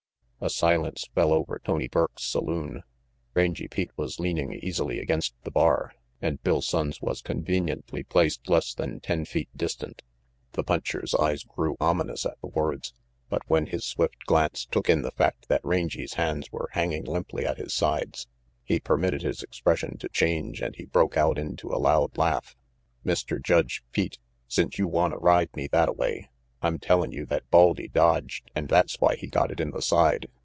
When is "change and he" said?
20.09-20.85